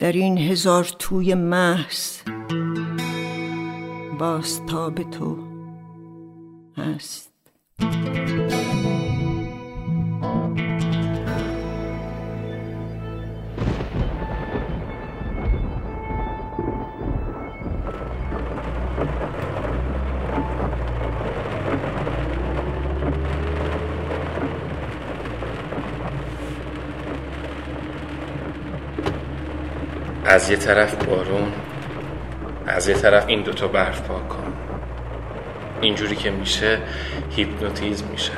[0.00, 2.18] در این هزار توی محض
[4.18, 5.38] باز تاب تو
[6.76, 7.30] هست.
[30.30, 31.52] از یه طرف بارون
[32.66, 34.52] از یه طرف این دوتا برف پاک کن.
[35.80, 36.78] اینجوری که میشه
[37.36, 38.32] هیپنوتیزم میشه.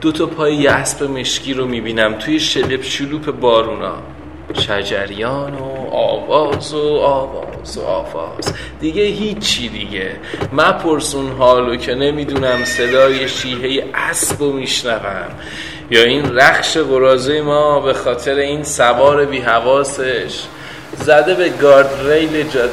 [0.00, 3.94] دو تا پای یه اسب مشکی رو می‌بینم توی شلپ شلوپ بارونا.
[4.54, 8.54] شجریان و آواز و آواز و آواز.
[8.80, 10.16] دیگه هیچی دیگه.
[10.52, 15.28] مپرسون حالو که نمی‌دونم صدای شیهه اسب رو میشنوم.
[15.90, 20.42] یا این رخش قرازه ما به خاطر این سوار بی حواسش
[21.00, 22.72] زده به گارد ریل جاده.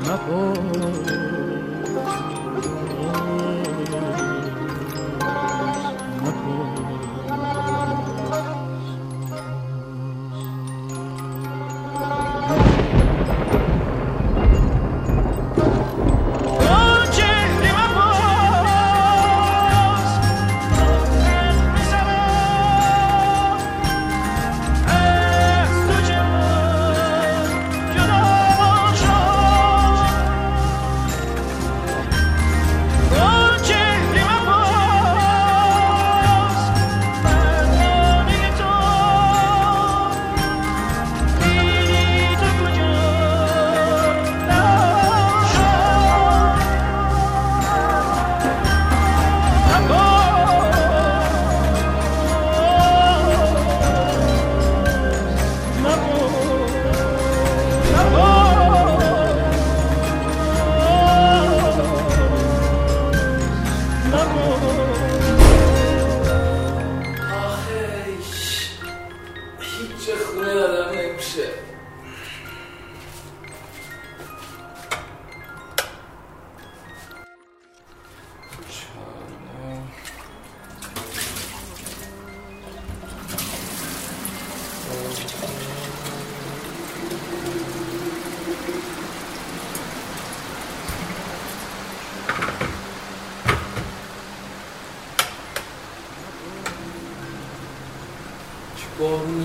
[0.00, 0.69] مپرس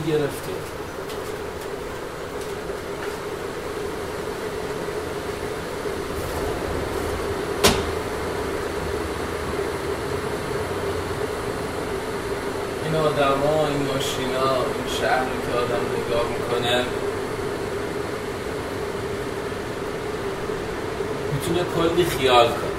[0.08, 0.52] گرفته
[12.86, 16.86] این آدما این ماشینا این شهری که آدم نگاه می‌کنه
[21.34, 22.76] می‌تونه کلی خیال کنه.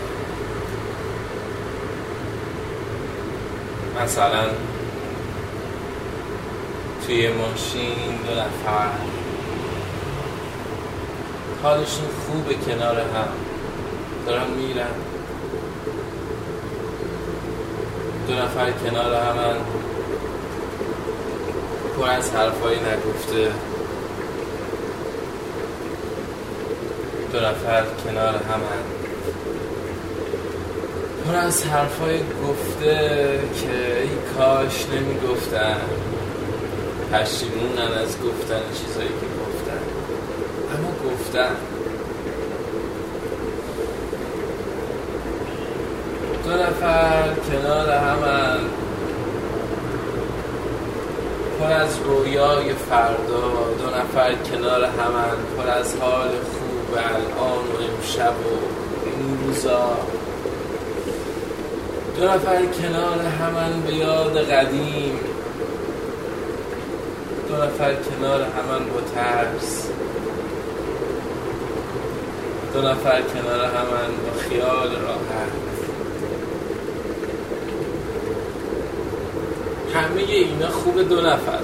[4.04, 4.44] مثلا
[7.06, 8.90] توی ماشین دو نفر.
[11.62, 13.28] حالشون خوبه کنار هم.
[14.26, 14.86] دارن میرن.
[18.28, 19.56] دو نفر کنار همن.
[21.98, 23.50] پر از حرفایی نگفته.
[27.32, 28.82] دو نفر کنار همن.
[31.26, 35.80] پر از حرفای گفته که ای کاش نمی‌گفتن.
[37.12, 39.82] پشیمونن از گفتن چیزایی که گفتن.
[40.74, 41.56] اما گفتن.
[46.44, 48.58] دو نفر کنار همن
[51.60, 53.40] پر از رویای فردا.
[53.78, 58.58] دو نفر کنار همن پر از حال خوب الان و امشب و
[59.06, 59.96] این روزا.
[62.16, 65.35] دو نفر کنار همن به یاد قدیم.
[67.56, 69.88] دو نفر کنار همان با ترس
[72.74, 75.50] دو نفر کنار همان با خیال راحت.
[79.94, 81.58] همه اینا خوب دو نفر.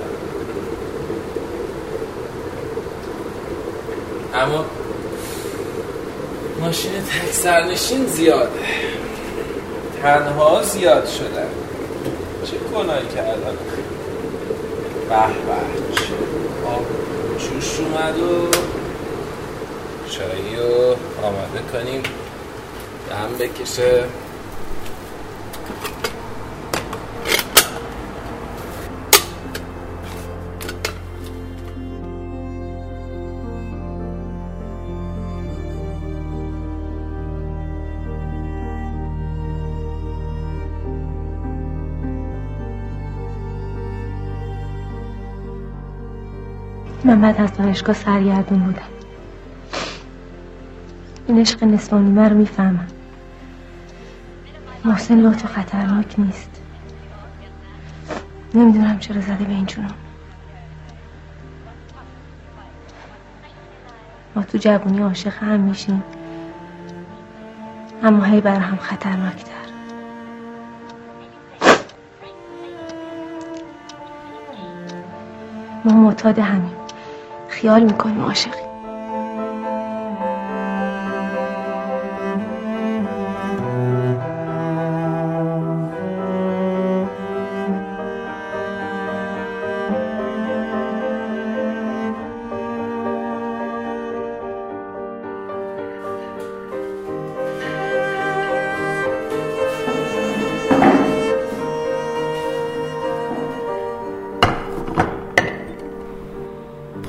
[4.34, 4.64] اما
[6.60, 8.60] ماشین تک سرنشین زیاده.
[10.02, 11.48] تنها زیاد شدن
[12.44, 13.56] چه گناهی کردن
[15.08, 16.14] به به چه
[16.66, 16.86] آب
[17.38, 18.50] جوش اومد و
[20.11, 20.96] چایی رو
[21.26, 22.02] آماده کنیم.
[23.11, 24.05] دم بکشه.
[47.04, 48.82] من بعد از دانشگاه سرگردون بودم.
[51.26, 52.87] این عشق نصف نیمه رو می‌فهمم.
[54.84, 56.50] محسن لطف خطرناک نیست.
[58.54, 59.66] نمی‌دونم چرا زده به این
[64.37, 66.02] ما تو جوونی عاشق هم میشیم.
[68.02, 69.52] اما هی بر هم خطرناکتر.
[75.84, 76.81] ما معتاد همیم.
[77.62, 78.61] خیال می‌کنیم عاشقیم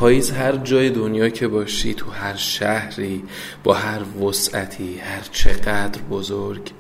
[0.04, 3.24] پاییز هر جای دنیا که باشی تو هر شهری
[3.64, 6.72] با هر وسعتی هر چقدر بزرگ.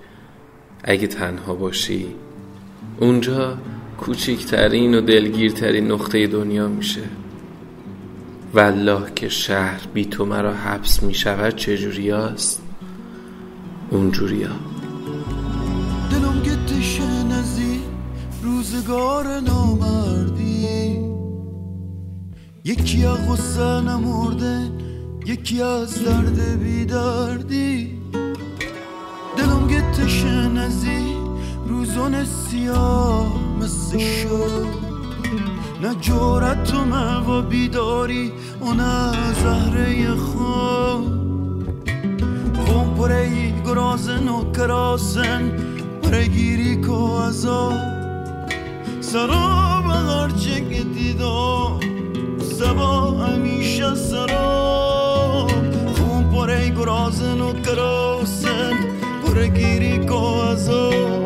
[0.84, 2.08] اگه تنها باشی
[3.00, 3.58] اونجا
[3.98, 7.02] کوچکترین و دلگیرترین نقطه دنیا میشه.
[8.54, 12.62] والله که شهر بی تو مرا حبس می‌شود چجوری هست
[13.90, 14.56] اونجوری ها
[16.12, 17.80] دلم گتشه نزی
[18.42, 20.53] روزگار نامردی.
[22.66, 24.72] یکی از غصه نمرده
[25.26, 28.00] یکی از درد بیدردی.
[29.38, 31.16] دلم گتشه نزی
[31.68, 34.68] روزان سیاه مثل شد.
[35.82, 38.32] نه جورت و و بیداری
[38.62, 41.04] و نه زهره خواب.
[42.66, 45.52] خون پره گرازن و کراسن
[46.04, 47.74] پره گیری کو ازا
[49.02, 49.63] سرا
[56.00, 58.48] Um porém grosso no caroço,
[59.26, 61.23] por aqui ricou azul.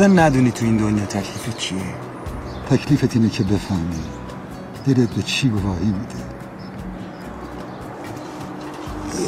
[0.00, 1.82] شده ندونی تو این دنیا تکلیف چیه؟
[2.70, 4.02] تکلیفت اینه که بفهمی.
[4.86, 6.14] دلت به چی گواهی میده؟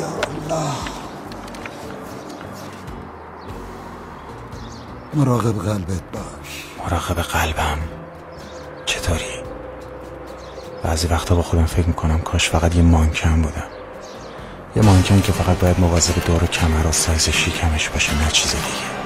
[0.00, 0.73] یا الله.
[5.14, 6.64] مراقب قلبت باش.
[6.85, 7.79] مراقب قلبم؟
[8.87, 9.43] چطوری؟
[10.85, 13.69] بعضی وقتا با خودم فکر می‌کنم کاش فقط یه مانکن بودم.
[14.76, 18.50] یه مانکن که فقط باید مواظب دور و کمر و سایز شیکمش باشه نه چیز
[18.50, 19.01] دیگه.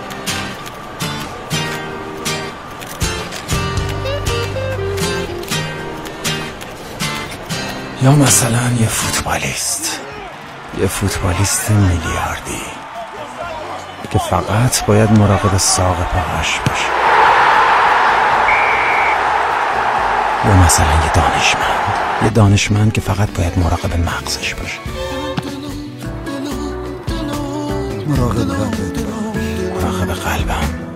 [8.13, 10.01] مثلا یه فوتبالیست.
[10.81, 12.63] یه فوتبالیست میلیاردی.
[14.11, 16.89] که فقط باید مراقب ساق پاهاش باشه.
[20.45, 21.95] یا مثلا یه دانشمند.
[22.23, 24.79] یه دانشمند که فقط باید مراقب مغزش باشه.
[28.07, 28.51] مراقب
[29.83, 30.87] مراقب قلبم.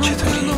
[0.00, 0.50] چطوری؟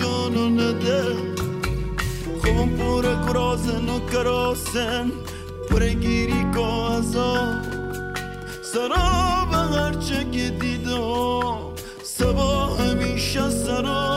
[0.00, 1.02] جانانده
[2.42, 5.12] خوبم پر کرازن و کراسن
[5.70, 7.62] پر گیری که ازا
[8.62, 11.58] سراب هرچه که دیدم
[12.02, 14.11] سبا همیشه سراب.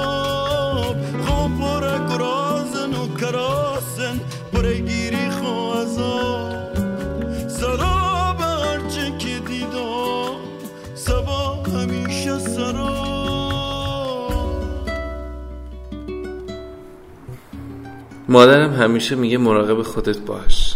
[18.30, 20.76] مادرم همیشه میگه مراقب خودت باش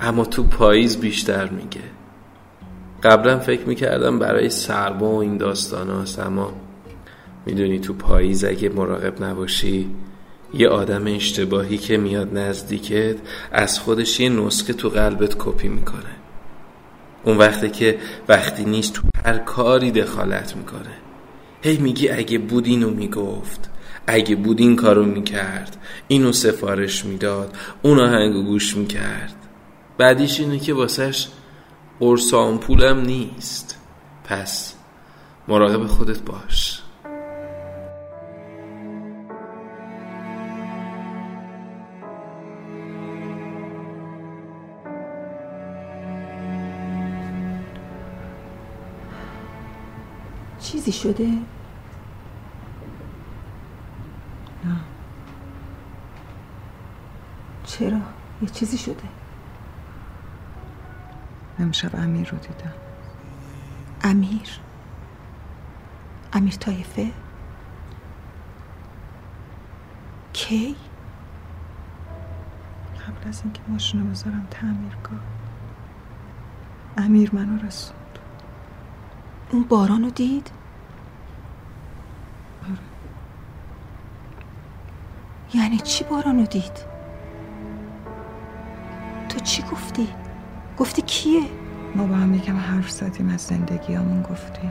[0.00, 1.80] اما تو پاییز بیشتر میگه.
[3.02, 6.52] قبلا فکر می‌کردم برای سرما و این داستان هاست اما
[7.46, 9.90] می‌دونی تو پاییز اگه مراقب نباشی
[10.54, 13.16] یه آدم اشتباهی که میاد نزدیکت
[13.52, 16.21] از خودش یه نسخه تو قلبت کپی می‌کنه.
[17.24, 17.98] اون وقته که
[18.28, 20.96] وقتی نیست تو هر کاری دخالت می‌کنه.
[21.62, 23.70] هی میگی اگه بود اینو می‌گفت
[24.06, 25.76] اگه بود این کارو می‌کرد
[26.08, 29.34] اینو سفارش می‌داد اون آهنگو گوش می‌کرد.
[29.98, 31.28] بعدیش اینه که واسهش
[32.00, 33.78] قرص آمپولم نیست.
[34.24, 34.74] پس
[35.48, 36.81] مراقب خودت باش.
[50.84, 51.28] چیزی شده؟
[54.64, 54.76] نه
[57.64, 58.00] چرا؟
[58.42, 59.08] یه چیزی شده
[61.58, 62.72] امشب امیر رو دیدم
[64.02, 64.60] امیر
[66.32, 67.12] امیر طایفه
[70.32, 70.76] کی؟
[73.06, 75.20] قبل از اینکه ماشین رو بذارم تعمیرگاه
[76.96, 78.18] امیر منو رسوند
[79.50, 80.61] اون باران رو دید؟
[85.54, 86.84] یعنی چی باران رو دید؟
[89.28, 90.08] تو چی گفتی؟
[90.78, 91.42] گفتی کیه؟
[91.94, 94.70] ما با هم یکم حرف زدیم از زندگیامون گفتیم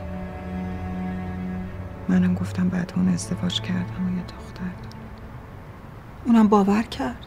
[2.10, 4.92] منم گفتم بعد اون ازدواج کردم و یه دختر.
[6.26, 7.26] اونم باور کرد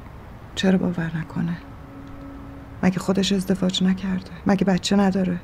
[0.55, 1.57] چرا باور نکنه
[2.83, 5.41] مگه خودش ازدواج نکرده مگه بچه نداره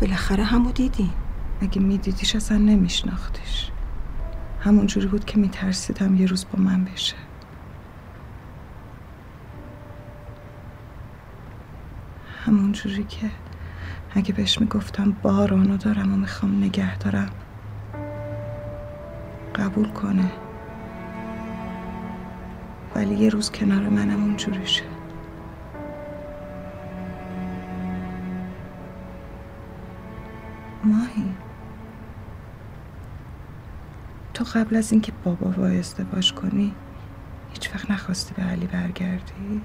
[0.00, 1.10] بالاخره همو دیدی.
[1.60, 3.70] اگه میدیدیش اصلا نمیشناختیش.
[4.60, 7.16] همون جوری بود که میترسیدم یه روز با من بشه.
[12.46, 13.30] همون جوری که
[14.14, 17.30] اگه بهش می‌گفتم بارانو دارم و می‌خوام نگه دارم
[19.54, 20.32] قبول کنه.
[22.94, 24.99] ولی یه روز کنار منم اونجوری شه.
[30.90, 31.34] ماهی
[34.34, 36.74] تو قبل از اینکه بابا با ازدواج کنی
[37.52, 39.62] هیچ وقت نخواستی به علی برگردی؟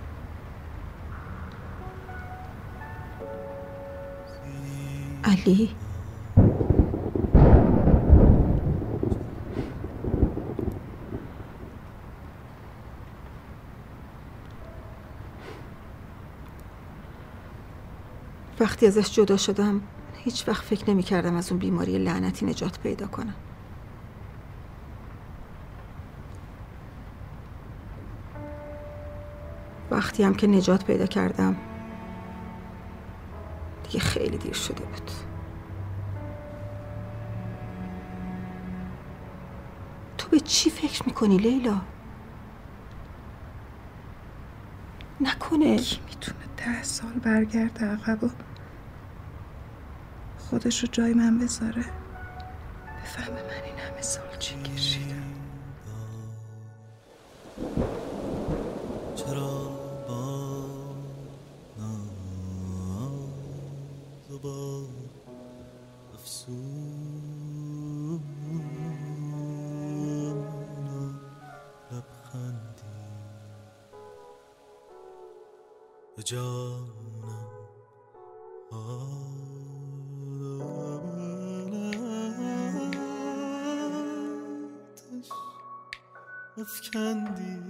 [5.24, 5.70] علی
[18.60, 19.82] وقتی ازش جدا شدم
[20.26, 23.34] هیچ وقت فکر نمی کردم از اون بیماری لعنتی نجات پیدا کنم.
[29.92, 31.56] وقتی هم که نجات پیدا کردم
[33.84, 35.12] دیگه خیلی دیر شده بود.
[40.18, 41.82] تو به چی فکر می‌کنی لیلا؟
[45.22, 45.78] نکنه.
[45.78, 48.30] کی می‌تونه ده سال برگرده عقب و
[50.50, 51.86] خودش رو جای من بذاره.
[53.04, 55.34] بفهمه من این همه سال چی کشیدم.
[59.16, 59.70] چرا
[60.08, 60.66] با
[61.78, 63.20] ناز
[64.44, 64.86] با
[66.14, 66.86] افسون
[86.82, 87.65] kendi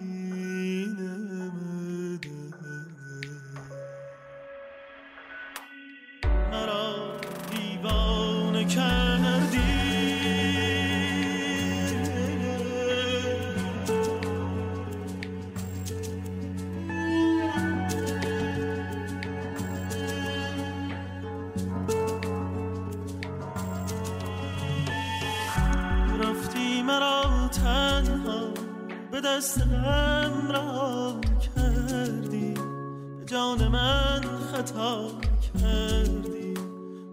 [29.56, 31.20] دست غم رها
[31.56, 32.54] کردی
[33.18, 34.22] به جان من
[34.52, 35.08] خطا
[35.54, 36.54] کردی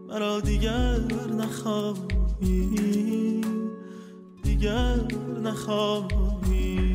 [0.08, 0.98] مرا دیگر
[1.38, 2.70] نخواهی
[4.42, 4.96] دیگر
[5.42, 6.91] نخواهی.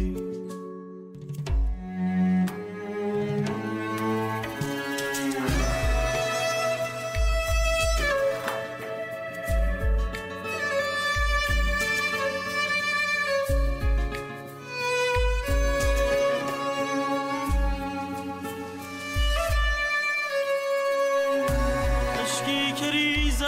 [23.31, 23.43] ز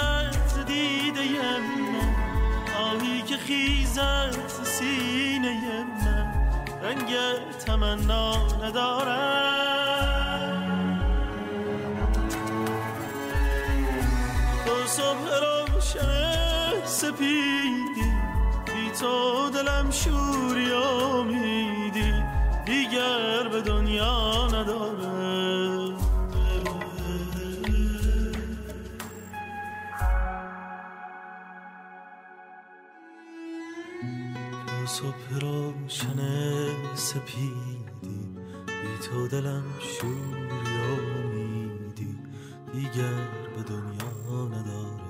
[0.67, 2.15] دیده من.
[2.83, 6.33] آهی که خیزد ز سینه من.
[6.83, 7.15] رنگ
[7.65, 9.69] تمنا ندارد
[14.65, 18.09] تو صبح روشن سپیدی.
[18.65, 22.13] بی تو دلم شوری امیدی
[22.65, 25.48] دیگر به دنیا نداره
[34.89, 36.19] صبح روشن
[36.95, 37.77] سپیدی
[38.67, 42.17] بی تو دلم شوری امیدی
[42.73, 45.08] دیگر به دنیا نداره